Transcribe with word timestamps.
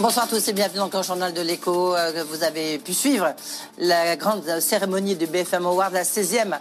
Bonsoir 0.00 0.26
à 0.26 0.28
tous 0.28 0.46
et 0.46 0.52
bienvenue 0.52 0.88
dans 0.92 0.98
le 0.98 1.02
journal 1.02 1.32
de 1.32 1.40
l'écho. 1.40 1.96
Euh, 1.96 2.22
vous 2.30 2.44
avez 2.44 2.78
pu 2.78 2.94
suivre 2.94 3.34
la 3.78 4.14
grande 4.14 4.60
cérémonie 4.60 5.16
du 5.16 5.26
BFM 5.26 5.66
Awards, 5.66 5.90
la 5.90 6.04
16e 6.04 6.56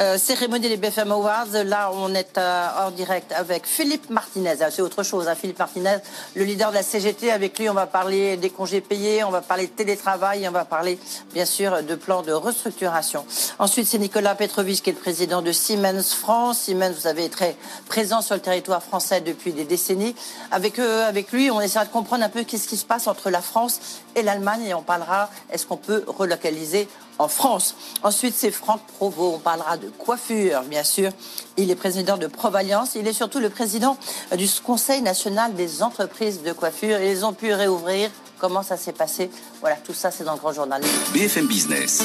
euh, 0.00 0.18
cérémonie 0.18 0.68
des 0.68 0.76
BFM 0.76 1.12
Awards. 1.12 1.52
Là, 1.66 1.92
on 1.94 2.12
est 2.16 2.36
euh, 2.36 2.68
en 2.84 2.90
direct 2.90 3.30
avec 3.30 3.64
Philippe 3.64 4.10
Martinez. 4.10 4.54
Ah, 4.60 4.72
c'est 4.72 4.82
autre 4.82 5.04
chose, 5.04 5.28
hein, 5.28 5.36
Philippe 5.36 5.60
Martinez, 5.60 5.98
le 6.34 6.42
leader 6.42 6.70
de 6.70 6.74
la 6.74 6.82
CGT. 6.82 7.30
Avec 7.30 7.60
lui, 7.60 7.70
on 7.70 7.74
va 7.74 7.86
parler 7.86 8.36
des 8.36 8.50
congés 8.50 8.80
payés, 8.80 9.22
on 9.22 9.30
va 9.30 9.40
parler 9.40 9.68
de 9.68 9.72
télétravail, 9.72 10.48
on 10.48 10.52
va 10.52 10.64
parler 10.64 10.98
bien 11.32 11.44
sûr 11.44 11.84
de 11.84 11.94
plans 11.94 12.22
de 12.22 12.32
restructuration. 12.32 13.24
Ensuite, 13.60 13.86
c'est 13.86 13.98
Nicolas 13.98 14.34
Petrovich 14.34 14.82
qui 14.82 14.90
est 14.90 14.94
le 14.94 14.98
président 14.98 15.42
de 15.42 15.52
Siemens 15.52 16.12
France. 16.12 16.62
Siemens, 16.62 16.94
vous 17.00 17.06
avez 17.06 17.28
très 17.28 17.54
présent 17.86 18.20
sur 18.20 18.34
le 18.34 18.40
territoire 18.40 18.82
français 18.82 19.20
depuis 19.20 19.52
des 19.52 19.64
décennies. 19.64 20.16
Avec, 20.50 20.80
eux, 20.80 21.04
avec 21.04 21.30
lui, 21.30 21.52
on 21.52 21.60
essaiera 21.60 21.84
de 21.84 21.92
comprendre 21.92 22.24
un 22.24 22.28
peu 22.28 22.42
qu'est-ce 22.42 22.66
qui 22.66 22.79
se 22.80 22.84
passe 22.84 23.06
entre 23.06 23.30
la 23.30 23.42
France 23.42 23.80
et 24.16 24.22
l'Allemagne 24.22 24.64
et 24.64 24.74
on 24.74 24.82
parlera 24.82 25.30
est-ce 25.50 25.66
qu'on 25.66 25.76
peut 25.76 26.04
relocaliser 26.06 26.88
en 27.18 27.28
France? 27.28 27.74
Ensuite, 28.02 28.34
c'est 28.36 28.50
Franck 28.50 28.80
Provost. 28.96 29.36
On 29.36 29.38
parlera 29.38 29.76
de 29.76 29.88
coiffure, 29.90 30.62
bien 30.62 30.84
sûr. 30.84 31.12
Il 31.56 31.70
est 31.70 31.76
président 31.76 32.16
de 32.16 32.26
Provalliance. 32.26 32.94
Il 32.94 33.06
est 33.06 33.12
surtout 33.12 33.40
le 33.40 33.50
président 33.50 33.96
du 34.36 34.48
Conseil 34.64 35.02
national 35.02 35.54
des 35.54 35.82
entreprises 35.82 36.42
de 36.42 36.52
coiffure. 36.52 36.98
Ils 37.00 37.24
ont 37.24 37.34
pu 37.34 37.52
réouvrir. 37.52 38.10
Comment 38.38 38.62
ça 38.62 38.78
s'est 38.78 38.92
passé? 38.92 39.30
Voilà, 39.60 39.76
tout 39.76 39.92
ça, 39.92 40.10
c'est 40.10 40.24
dans 40.24 40.32
le 40.32 40.38
grand 40.38 40.54
journal. 40.54 40.82
BFM 41.12 41.46
Business. 41.46 42.02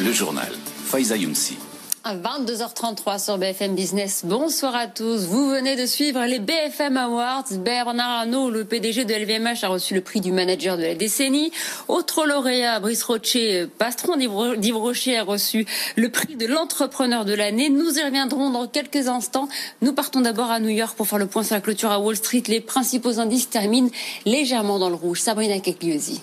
Le 0.00 0.12
journal. 0.12 0.52
Faiza 0.86 1.16
Younsi. 1.16 1.56
22h33 2.04 3.22
sur 3.22 3.36
BFM 3.36 3.74
Business. 3.74 4.22
Bonsoir 4.24 4.74
à 4.74 4.86
tous. 4.86 5.26
Vous 5.26 5.50
venez 5.50 5.76
de 5.76 5.84
suivre 5.84 6.24
les 6.24 6.38
BFM 6.38 6.96
Awards. 6.96 7.44
Bernard 7.62 8.20
Arnault, 8.20 8.48
le 8.48 8.64
PDG 8.64 9.04
de 9.04 9.12
LVMH, 9.12 9.64
a 9.64 9.68
reçu 9.68 9.94
le 9.94 10.00
prix 10.00 10.22
du 10.22 10.32
manager 10.32 10.78
de 10.78 10.82
la 10.82 10.94
décennie. 10.94 11.52
Autre 11.88 12.26
lauréat, 12.26 12.80
Brice 12.80 13.02
Rocher, 13.02 13.66
patron 13.78 14.16
d'Yves 14.16 14.76
Rocher, 14.76 15.18
a 15.18 15.24
reçu 15.24 15.66
le 15.96 16.08
prix 16.08 16.36
de 16.36 16.46
l'entrepreneur 16.46 17.26
de 17.26 17.34
l'année. 17.34 17.68
Nous 17.68 17.98
y 17.98 18.02
reviendrons 18.02 18.50
dans 18.50 18.66
quelques 18.66 19.08
instants. 19.08 19.48
Nous 19.82 19.92
partons 19.92 20.22
d'abord 20.22 20.50
à 20.50 20.58
New 20.58 20.70
York 20.70 20.96
pour 20.96 21.06
faire 21.06 21.18
le 21.18 21.26
point 21.26 21.42
sur 21.42 21.54
la 21.54 21.60
clôture 21.60 21.90
à 21.90 22.00
Wall 22.00 22.16
Street. 22.16 22.42
Les 22.48 22.60
principaux 22.60 23.20
indices 23.20 23.50
terminent 23.50 23.90
légèrement 24.24 24.78
dans 24.78 24.88
le 24.88 24.94
rouge. 24.94 25.20
Sabrina 25.20 25.60
Kekliosi. 25.60 26.22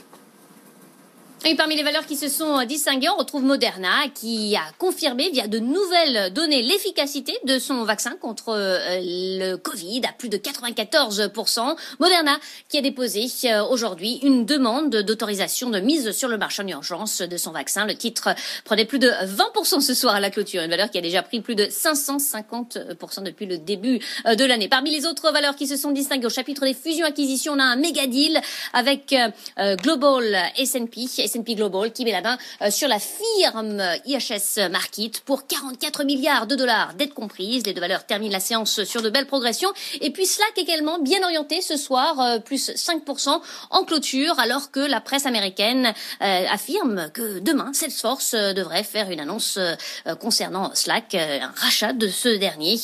Et 1.45 1.55
parmi 1.55 1.75
les 1.75 1.83
valeurs 1.83 2.05
qui 2.05 2.17
se 2.17 2.29
sont 2.29 2.65
distinguées, 2.65 3.09
on 3.09 3.15
retrouve 3.15 3.43
Moderna 3.43 4.07
qui 4.13 4.55
a 4.55 4.63
confirmé 4.79 5.29
via 5.29 5.47
de 5.47 5.59
nouvelles 5.59 6.33
données 6.33 6.63
l'efficacité 6.63 7.37
de 7.45 7.59
son 7.59 7.83
vaccin 7.83 8.17
contre 8.19 8.49
euh, 8.49 8.99
le 9.01 9.55
Covid 9.55 10.01
à 10.09 10.13
plus 10.13 10.29
de 10.29 10.37
94%. 10.37 11.75
Moderna 11.99 12.37
qui 12.69 12.79
a 12.79 12.81
déposé 12.81 13.27
euh, 13.45 13.63
aujourd'hui 13.63 14.19
une 14.23 14.45
demande 14.45 14.89
d'autorisation 14.89 15.69
de 15.69 15.79
mise 15.79 16.11
sur 16.11 16.27
le 16.27 16.37
marché 16.37 16.63
en 16.63 16.67
urgence 16.67 17.21
de 17.21 17.37
son 17.37 17.51
vaccin. 17.51 17.85
Le 17.85 17.95
titre 17.95 18.29
prenait 18.65 18.85
plus 18.85 18.99
de 18.99 19.07
20% 19.07 19.79
ce 19.79 19.93
soir 19.93 20.15
à 20.15 20.19
la 20.19 20.31
clôture, 20.31 20.63
une 20.63 20.71
valeur 20.71 20.89
qui 20.89 20.97
a 20.97 21.01
déjà 21.01 21.21
pris 21.21 21.39
plus 21.39 21.55
de 21.55 21.65
550% 21.65 23.23
depuis 23.23 23.45
le 23.45 23.59
début 23.59 23.99
euh, 24.25 24.33
de 24.33 24.43
l'année. 24.43 24.67
Parmi 24.67 24.89
les 24.89 25.05
autres 25.05 25.31
valeurs 25.31 25.55
qui 25.55 25.67
se 25.67 25.77
sont 25.77 25.91
distinguées 25.91 26.25
au 26.25 26.31
chapitre 26.31 26.65
des 26.65 26.73
fusions-acquisitions, 26.73 27.53
on 27.53 27.59
a 27.59 27.63
un 27.63 27.75
méga 27.75 28.07
deal 28.07 28.41
avec 28.73 29.15
Global 29.83 30.35
S&P 30.57 31.05
S&P 31.27 31.55
Global 31.55 31.91
qui 31.91 32.05
met 32.05 32.11
la 32.11 32.21
main 32.21 32.37
euh, 32.61 32.71
sur 32.71 32.87
la 32.87 32.99
firme 32.99 33.81
IHS 34.05 34.69
Market 34.71 35.19
pour 35.21 35.45
44 35.45 36.05
milliards 36.05 36.47
de 36.47 36.55
dollars, 36.55 36.93
dettes 36.93 37.13
comprises. 37.13 37.65
Les 37.65 37.73
deux 37.73 37.81
valeurs 37.81 38.05
terminent 38.05 38.31
la 38.31 38.39
séance 38.39 38.83
sur 38.85 39.01
de 39.01 39.09
belles 39.09 39.27
progressions. 39.27 39.69
Et 39.99 40.11
puis 40.11 40.25
Slack 40.25 40.57
également 40.57 40.99
bien 40.99 41.21
orienté 41.23 41.61
ce 41.61 41.75
soir, 41.75 42.19
euh, 42.19 42.39
plus 42.39 42.69
5% 42.69 43.41
en 43.71 43.83
clôture, 43.83 44.39
alors 44.39 44.71
que 44.71 44.79
la 44.79 45.01
presse 45.01 45.25
américaine 45.25 45.93
euh, 46.21 46.45
affirme 46.49 47.09
que 47.13 47.39
demain, 47.39 47.73
Salesforce 47.73 48.33
devrait 48.33 48.83
faire 48.83 49.11
une 49.11 49.19
annonce 49.19 49.59
concernant 50.19 50.73
Slack, 50.73 51.15
un 51.15 51.51
rachat 51.55 51.93
de 51.93 52.07
ce 52.07 52.29
dernier. 52.29 52.77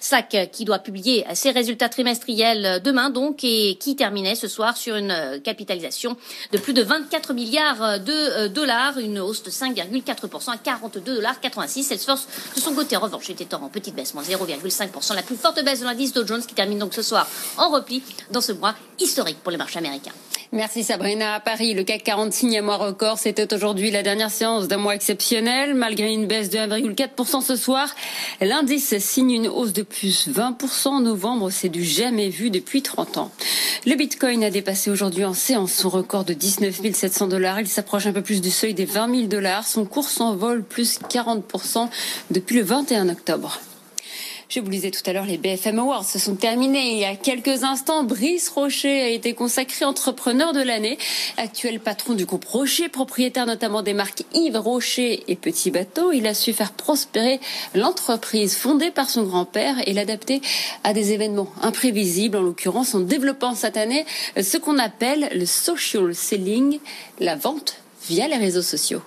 Slack 0.00 0.50
qui 0.52 0.64
doit 0.64 0.78
publier 0.78 1.24
ses 1.34 1.50
résultats 1.50 1.88
trimestriels 1.88 2.80
demain 2.82 3.10
donc 3.10 3.44
et 3.44 3.76
qui 3.78 3.96
terminait 3.96 4.34
ce 4.34 4.48
soir 4.48 4.76
sur 4.76 4.96
une 4.96 5.40
capitalisation 5.44 6.16
de 6.52 6.58
plus 6.58 6.72
de 6.72 6.82
24 6.82 7.34
milliards 7.34 7.89
de 7.98 8.12
euh, 8.12 8.48
dollars, 8.48 8.98
une 8.98 9.18
hausse 9.18 9.42
de 9.42 9.50
5,4% 9.50 10.50
à 10.50 10.56
42 10.58 11.14
dollars 11.16 11.40
86. 11.40 11.84
Salesforce, 11.84 12.26
de 12.54 12.60
son 12.60 12.74
côté, 12.74 12.96
en 12.96 13.00
revanche, 13.00 13.30
était 13.30 13.54
en 13.54 13.68
petite 13.68 13.94
baisse, 13.94 14.14
moins 14.14 14.22
0,5%. 14.22 15.14
La 15.14 15.22
plus 15.22 15.36
forte 15.36 15.62
baisse 15.64 15.80
de 15.80 15.84
l'indice 15.84 16.12
Dow 16.12 16.26
Jones 16.26 16.42
qui 16.42 16.54
termine 16.54 16.78
donc 16.78 16.94
ce 16.94 17.02
soir 17.02 17.26
en 17.56 17.70
repli 17.70 18.02
dans 18.30 18.40
ce 18.40 18.52
mois 18.52 18.74
historique 18.98 19.38
pour 19.42 19.50
les 19.50 19.58
marchés 19.58 19.78
américains. 19.78 20.12
Merci 20.52 20.82
Sabrina. 20.82 21.34
À 21.34 21.40
Paris, 21.40 21.74
le 21.74 21.84
CAC 21.84 22.02
40 22.02 22.32
signe 22.32 22.58
un 22.58 22.62
mois 22.62 22.76
record. 22.76 23.18
C'était 23.18 23.54
aujourd'hui 23.54 23.92
la 23.92 24.02
dernière 24.02 24.32
séance 24.32 24.66
d'un 24.66 24.78
mois 24.78 24.96
exceptionnel. 24.96 25.74
Malgré 25.74 26.12
une 26.12 26.26
baisse 26.26 26.50
de 26.50 26.58
1,4% 26.58 27.40
ce 27.40 27.54
soir, 27.54 27.94
l'indice 28.40 28.98
signe 28.98 29.30
une 29.30 29.46
hausse 29.46 29.72
de 29.72 29.82
plus 29.82 30.28
20% 30.28 30.88
en 30.88 31.00
novembre. 31.02 31.50
C'est 31.50 31.68
du 31.68 31.84
jamais 31.84 32.30
vu 32.30 32.50
depuis 32.50 32.82
30 32.82 33.18
ans. 33.18 33.30
Le 33.86 33.94
Bitcoin 33.94 34.42
a 34.42 34.50
dépassé 34.50 34.90
aujourd'hui 34.90 35.24
en 35.24 35.34
séance 35.34 35.72
son 35.72 35.88
record 35.88 36.24
de 36.24 36.32
19 36.32 36.80
700 36.94 37.28
dollars. 37.28 37.60
Il 37.60 37.68
s'approche 37.68 38.06
un 38.06 38.12
peu 38.12 38.22
plus 38.22 38.40
du 38.40 38.50
seuil 38.50 38.74
des 38.74 38.86
20 38.86 39.14
000 39.14 39.28
dollars. 39.28 39.64
Son 39.64 39.84
cours 39.84 40.08
s'envole 40.08 40.64
plus 40.64 40.98
40% 40.98 41.88
depuis 42.32 42.56
le 42.56 42.64
21 42.64 43.08
octobre. 43.08 43.60
Je 44.50 44.58
vous 44.58 44.68
lisais 44.68 44.90
tout 44.90 45.08
à 45.08 45.12
l'heure, 45.12 45.26
les 45.26 45.38
BFM 45.38 45.78
Awards 45.78 46.04
se 46.04 46.18
sont 46.18 46.34
terminés. 46.34 46.94
Il 46.94 46.98
y 46.98 47.04
a 47.04 47.14
quelques 47.14 47.62
instants, 47.62 48.02
Brice 48.02 48.48
Rocher 48.48 49.00
a 49.00 49.08
été 49.08 49.32
consacré 49.32 49.84
entrepreneur 49.84 50.52
de 50.52 50.60
l'année. 50.60 50.98
Actuel 51.36 51.78
patron 51.78 52.14
du 52.14 52.24
groupe 52.24 52.46
Rocher, 52.46 52.88
propriétaire 52.88 53.46
notamment 53.46 53.82
des 53.82 53.92
marques 53.92 54.24
Yves 54.34 54.56
Rocher 54.56 55.22
et 55.28 55.36
Petit 55.36 55.70
Bateau, 55.70 56.10
il 56.10 56.26
a 56.26 56.34
su 56.34 56.52
faire 56.52 56.72
prospérer 56.72 57.38
l'entreprise 57.76 58.56
fondée 58.56 58.90
par 58.90 59.08
son 59.08 59.22
grand-père 59.22 59.76
et 59.86 59.92
l'adapter 59.92 60.42
à 60.82 60.94
des 60.94 61.12
événements 61.12 61.52
imprévisibles, 61.62 62.36
en 62.36 62.42
l'occurrence 62.42 62.96
en 62.96 63.00
développant 63.00 63.54
cette 63.54 63.76
année 63.76 64.04
ce 64.36 64.56
qu'on 64.56 64.80
appelle 64.80 65.30
le 65.32 65.46
social 65.46 66.12
selling, 66.12 66.80
la 67.20 67.36
vente 67.36 67.76
via 68.08 68.26
les 68.26 68.36
réseaux 68.36 68.62
sociaux. 68.62 69.02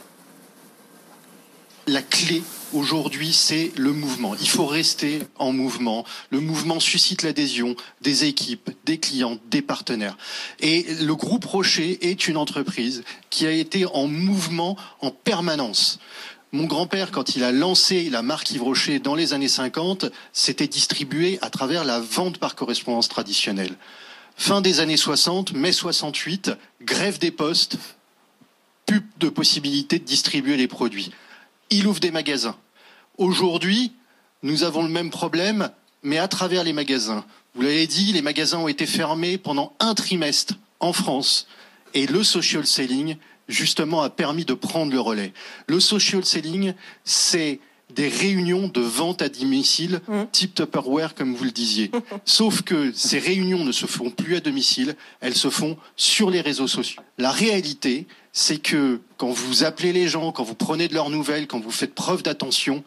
La 1.85 2.01
clé 2.01 2.43
Aujourd'hui, 2.73 3.33
c'est 3.33 3.71
le 3.77 3.93
mouvement. 3.93 4.33
Il 4.41 4.49
faut 4.49 4.65
rester 4.65 5.19
en 5.37 5.53
mouvement. 5.53 6.05
Le 6.31 6.39
mouvement 6.39 6.79
suscite 6.79 7.21
l'adhésion 7.21 7.75
des 8.01 8.25
équipes, 8.25 8.71
des 8.85 8.97
clients, 8.97 9.37
des 9.51 9.61
partenaires. 9.61 10.17
Et 10.59 10.83
le 11.01 11.15
groupe 11.15 11.45
Rocher 11.45 12.09
est 12.09 12.27
une 12.27 12.35
entreprise 12.35 13.03
qui 13.29 13.45
a 13.45 13.51
été 13.51 13.85
en 13.85 14.07
mouvement 14.07 14.75
en 15.01 15.11
permanence. 15.11 15.99
Mon 16.51 16.65
grand-père, 16.65 17.11
quand 17.11 17.35
il 17.35 17.43
a 17.43 17.51
lancé 17.51 18.09
la 18.09 18.23
marque 18.23 18.49
Yves 18.49 18.63
Rocher 18.63 18.97
dans 18.97 19.13
les 19.13 19.33
années 19.33 19.47
50, 19.47 20.05
s'était 20.33 20.67
distribué 20.67 21.37
à 21.43 21.51
travers 21.51 21.85
la 21.85 21.99
vente 21.99 22.39
par 22.39 22.55
correspondance 22.55 23.07
traditionnelle. 23.07 23.75
Fin 24.35 24.61
des 24.61 24.79
années 24.79 24.97
60, 24.97 25.53
mai 25.53 25.73
68, 25.73 26.51
grève 26.81 27.19
des 27.19 27.31
postes, 27.31 27.77
plus 28.87 29.03
de 29.19 29.29
possibilité 29.29 29.99
de 29.99 30.05
distribuer 30.05 30.57
les 30.57 30.67
produits 30.67 31.11
il 31.73 31.87
ouvre 31.87 31.99
des 31.99 32.11
magasins. 32.11 32.55
Aujourd'hui, 33.17 33.91
nous 34.41 34.63
avons 34.63 34.83
le 34.83 34.89
même 34.89 35.09
problème, 35.09 35.69
mais 36.01 36.17
à 36.17 36.27
travers 36.27 36.63
les 36.63 36.73
magasins. 36.73 37.25
Vous 37.55 37.61
l'avez 37.61 37.87
dit, 37.87 38.11
les 38.13 38.21
magasins 38.21 38.59
ont 38.59 38.67
été 38.67 38.85
fermés 38.85 39.37
pendant 39.37 39.73
un 39.79 39.93
trimestre 39.93 40.55
en 40.79 40.93
France. 40.93 41.47
Et 41.93 42.07
le 42.07 42.23
social 42.23 42.65
selling, 42.65 43.17
justement, 43.47 44.01
a 44.01 44.09
permis 44.09 44.45
de 44.45 44.53
prendre 44.53 44.91
le 44.91 44.99
relais. 44.99 45.33
Le 45.67 45.79
social 45.79 46.25
selling, 46.25 46.73
c'est 47.03 47.59
des 47.95 48.07
réunions 48.07 48.67
de 48.67 48.81
vente 48.81 49.21
à 49.21 49.29
domicile, 49.29 50.01
Mmh. 50.07 50.21
type 50.31 50.55
Tupperware, 50.55 51.15
comme 51.15 51.35
vous 51.35 51.43
le 51.43 51.51
disiez. 51.51 51.91
Sauf 52.25 52.61
que 52.61 52.91
ces 52.93 53.19
réunions 53.19 53.63
ne 53.63 53.71
se 53.71 53.85
font 53.85 54.09
plus 54.09 54.35
à 54.35 54.39
domicile, 54.39 54.95
elles 55.21 55.35
se 55.35 55.49
font 55.49 55.77
sur 55.95 56.29
les 56.29 56.41
réseaux 56.41 56.67
sociaux. 56.67 57.01
La 57.17 57.31
réalité, 57.31 58.07
c'est 58.31 58.57
que 58.57 58.99
quand 59.17 59.29
vous 59.29 59.63
appelez 59.63 59.93
les 59.93 60.07
gens, 60.07 60.31
quand 60.31 60.43
vous 60.43 60.55
prenez 60.55 60.87
de 60.87 60.93
leurs 60.93 61.09
nouvelles, 61.09 61.47
quand 61.47 61.59
vous 61.59 61.71
faites 61.71 61.93
preuve 61.93 62.23
d'attention, 62.23 62.83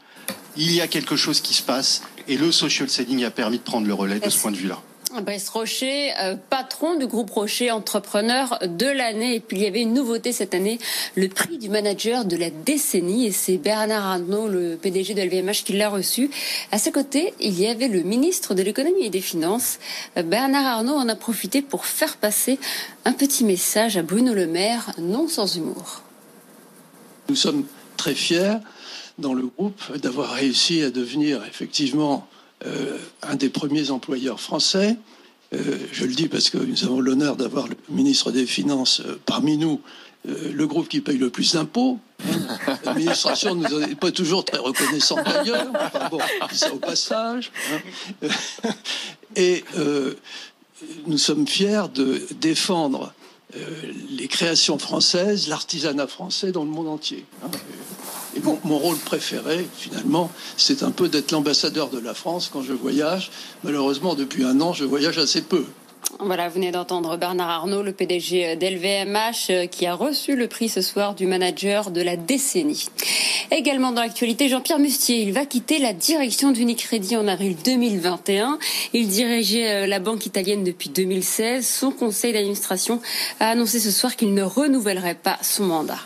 il 0.56 0.72
y 0.72 0.80
a 0.80 0.88
quelque 0.88 1.16
chose 1.16 1.40
qui 1.40 1.54
se 1.54 1.62
passe 1.62 2.02
et 2.28 2.36
le 2.36 2.50
social 2.50 2.88
selling 2.88 3.24
a 3.24 3.30
permis 3.30 3.58
de 3.58 3.62
prendre 3.62 3.86
le 3.86 3.94
relais 3.94 4.18
de 4.18 4.28
ce 4.28 4.38
point 4.40 4.50
de 4.50 4.56
vue-là. 4.56 4.82
Brice 5.22 5.48
Rocher, 5.48 6.12
euh, 6.20 6.36
patron 6.50 6.96
du 6.96 7.06
groupe 7.06 7.30
Rocher, 7.30 7.70
entrepreneur 7.70 8.58
de 8.62 8.86
l'année. 8.86 9.36
Et 9.36 9.40
puis 9.40 9.58
il 9.58 9.62
y 9.62 9.66
avait 9.66 9.82
une 9.82 9.94
nouveauté 9.94 10.32
cette 10.32 10.54
année, 10.54 10.78
le 11.14 11.28
prix 11.28 11.58
du 11.58 11.68
manager 11.68 12.24
de 12.24 12.36
la 12.36 12.50
décennie. 12.50 13.26
Et 13.26 13.32
c'est 13.32 13.56
Bernard 13.56 14.06
Arnault, 14.06 14.48
le 14.48 14.76
PDG 14.76 15.14
de 15.14 15.22
LVMH, 15.22 15.64
qui 15.64 15.72
l'a 15.74 15.88
reçu. 15.88 16.30
À 16.72 16.78
ses 16.78 16.92
côtés, 16.92 17.34
il 17.40 17.58
y 17.58 17.66
avait 17.66 17.88
le 17.88 18.02
ministre 18.02 18.54
de 18.54 18.62
l'économie 18.62 19.04
et 19.04 19.10
des 19.10 19.20
finances. 19.20 19.78
Euh, 20.16 20.22
Bernard 20.22 20.66
Arnault 20.66 20.96
en 20.96 21.08
a 21.08 21.14
profité 21.14 21.62
pour 21.62 21.86
faire 21.86 22.16
passer 22.16 22.58
un 23.04 23.12
petit 23.12 23.44
message 23.44 23.96
à 23.96 24.02
Bruno 24.02 24.34
Le 24.34 24.46
Maire, 24.46 24.92
non 24.98 25.28
sans 25.28 25.56
humour. 25.56 26.02
Nous 27.28 27.36
sommes 27.36 27.64
très 27.96 28.14
fiers 28.14 28.58
dans 29.18 29.34
le 29.34 29.46
groupe 29.46 29.96
d'avoir 29.96 30.32
réussi 30.32 30.82
à 30.82 30.90
devenir 30.90 31.44
effectivement 31.44 32.28
euh, 32.64 32.96
un 33.22 33.34
des 33.36 33.48
premiers 33.50 33.90
employeurs 33.90 34.40
français. 34.40 34.96
Euh, 35.54 35.78
je 35.92 36.04
le 36.06 36.14
dis 36.14 36.28
parce 36.28 36.50
que 36.50 36.58
nous 36.58 36.84
avons 36.84 37.00
l'honneur 37.00 37.36
d'avoir 37.36 37.68
le 37.68 37.76
ministre 37.90 38.32
des 38.32 38.46
Finances 38.46 39.00
euh, 39.04 39.20
parmi 39.26 39.58
nous, 39.58 39.80
le 40.24 40.66
groupe 40.66 40.88
qui 40.88 41.00
paye 41.00 41.18
le 41.18 41.30
plus 41.30 41.52
d'impôts. 41.52 42.00
L'administration 42.84 43.54
ne 43.54 43.68
nous 43.68 43.80
est 43.82 43.94
pas 43.94 44.10
toujours 44.10 44.44
très 44.44 44.58
reconnaissante 44.58 45.24
d'ailleurs. 45.24 45.68
Enfin 45.72 46.08
bon, 46.10 46.18
ça 46.50 46.74
au 46.74 46.78
passage. 46.78 47.52
hein. 47.72 48.28
Et 49.36 49.62
nous 51.06 51.18
sommes 51.18 51.46
fiers 51.46 51.84
de 51.94 52.20
défendre 52.40 53.12
les 54.10 54.26
créations 54.26 54.78
françaises, 54.78 55.46
l'artisanat 55.46 56.08
français 56.08 56.50
dans 56.50 56.64
le 56.64 56.70
monde 56.70 56.88
entier. 56.88 57.24
hein. 57.44 57.50
Mon 58.42 58.78
rôle 58.78 58.98
préféré, 58.98 59.66
finalement, 59.76 60.30
c'est 60.56 60.82
un 60.82 60.90
peu 60.90 61.08
d'être 61.08 61.32
l'ambassadeur 61.32 61.88
de 61.90 61.98
la 61.98 62.14
France 62.14 62.50
quand 62.52 62.62
je 62.62 62.72
voyage. 62.72 63.30
Malheureusement, 63.64 64.14
depuis 64.14 64.44
un 64.44 64.60
an, 64.60 64.72
je 64.72 64.84
voyage 64.84 65.18
assez 65.18 65.42
peu. 65.42 65.64
Voilà, 66.20 66.48
vous 66.48 66.54
venez 66.54 66.70
d'entendre 66.70 67.16
Bernard 67.16 67.50
Arnault, 67.50 67.82
le 67.82 67.92
PDG 67.92 68.56
d'LVMH, 68.56 69.50
euh, 69.50 69.66
qui 69.66 69.86
a 69.86 69.94
reçu 69.94 70.34
le 70.34 70.46
prix 70.46 70.68
ce 70.68 70.80
soir 70.80 71.14
du 71.14 71.26
manager 71.26 71.90
de 71.90 72.00
la 72.00 72.16
décennie. 72.16 72.86
Également 73.50 73.92
dans 73.92 74.00
l'actualité, 74.00 74.48
Jean-Pierre 74.48 74.78
Mustier, 74.78 75.20
il 75.20 75.32
va 75.32 75.44
quitter 75.44 75.78
la 75.78 75.92
direction 75.92 76.52
d'Unicredit 76.52 77.16
en 77.16 77.28
avril 77.28 77.56
2021. 77.62 78.58
Il 78.94 79.08
dirigeait 79.08 79.68
euh, 79.68 79.86
la 79.86 79.98
banque 79.98 80.26
italienne 80.26 80.64
depuis 80.64 80.88
2016. 80.88 81.66
Son 81.66 81.90
conseil 81.90 82.32
d'administration 82.32 83.00
a 83.40 83.50
annoncé 83.50 83.78
ce 83.78 83.90
soir 83.90 84.16
qu'il 84.16 84.32
ne 84.32 84.42
renouvellerait 84.42 85.16
pas 85.16 85.38
son 85.42 85.64
mandat. 85.64 85.98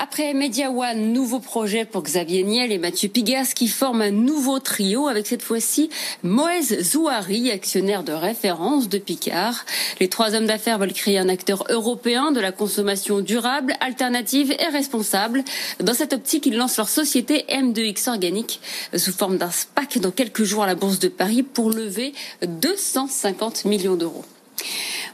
Après 0.00 0.32
Media 0.32 0.70
One, 0.70 1.12
nouveau 1.12 1.40
projet 1.40 1.84
pour 1.84 2.04
Xavier 2.04 2.44
Niel 2.44 2.70
et 2.70 2.78
Mathieu 2.78 3.08
Pigas 3.08 3.50
qui 3.52 3.66
forment 3.66 4.02
un 4.02 4.10
nouveau 4.12 4.60
trio 4.60 5.08
avec 5.08 5.26
cette 5.26 5.42
fois-ci 5.42 5.90
Moez 6.22 6.80
Zouari, 6.82 7.50
actionnaire 7.50 8.04
de 8.04 8.12
référence 8.12 8.88
de 8.88 8.98
Picard. 8.98 9.66
Les 9.98 10.06
trois 10.06 10.36
hommes 10.36 10.46
d'affaires 10.46 10.78
veulent 10.78 10.92
créer 10.92 11.18
un 11.18 11.28
acteur 11.28 11.64
européen 11.68 12.30
de 12.30 12.38
la 12.38 12.52
consommation 12.52 13.22
durable, 13.22 13.72
alternative 13.80 14.52
et 14.52 14.68
responsable. 14.72 15.42
Dans 15.80 15.94
cette 15.94 16.12
optique, 16.12 16.46
ils 16.46 16.56
lancent 16.56 16.76
leur 16.76 16.88
société 16.88 17.44
M2X 17.48 18.08
Organique 18.08 18.60
sous 18.96 19.12
forme 19.12 19.36
d'un 19.36 19.50
SPAC 19.50 19.98
dans 19.98 20.12
quelques 20.12 20.44
jours 20.44 20.62
à 20.62 20.68
la 20.68 20.76
Bourse 20.76 21.00
de 21.00 21.08
Paris 21.08 21.42
pour 21.42 21.70
lever 21.70 22.12
250 22.46 23.64
millions 23.64 23.96
d'euros. 23.96 24.24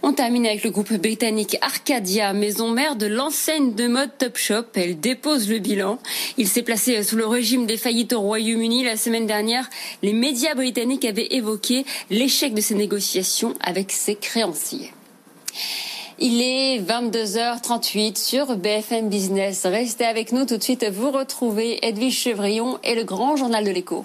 On 0.02 0.12
termine 0.12 0.46
avec 0.46 0.64
le 0.64 0.70
groupe 0.70 0.92
britannique 0.92 1.56
Arcadia, 1.62 2.32
maison 2.32 2.68
mère 2.70 2.96
de 2.96 3.06
l'enseigne 3.06 3.74
de 3.74 3.86
mode 3.86 4.10
Topshop. 4.18 4.64
Elle 4.74 5.00
dépose 5.00 5.48
le 5.48 5.58
bilan. 5.58 5.98
Il 6.36 6.48
s'est 6.48 6.62
placé 6.62 7.02
sous 7.02 7.16
le 7.16 7.26
régime 7.26 7.66
des 7.66 7.76
faillites 7.76 8.12
au 8.12 8.20
Royaume-Uni. 8.20 8.84
La 8.84 8.96
semaine 8.96 9.26
dernière, 9.26 9.68
les 10.02 10.12
médias 10.12 10.54
britanniques 10.54 11.04
avaient 11.04 11.28
évoqué 11.30 11.86
l'échec 12.10 12.52
de 12.54 12.60
ces 12.60 12.74
négociations 12.74 13.54
avec 13.60 13.92
ses 13.92 14.14
créanciers. 14.14 14.92
Il 16.18 16.40
est 16.42 16.78
22h38 16.80 18.16
sur 18.16 18.56
BFM 18.56 19.08
Business. 19.08 19.66
Restez 19.66 20.04
avec 20.04 20.32
nous 20.32 20.44
tout 20.44 20.56
de 20.56 20.62
suite. 20.62 20.84
Vous 20.84 21.10
retrouvez 21.10 21.84
Edwige 21.84 22.18
Chevrillon 22.18 22.78
et 22.84 22.94
le 22.94 23.04
grand 23.04 23.36
journal 23.36 23.64
de 23.64 23.70
l'écho. 23.70 24.04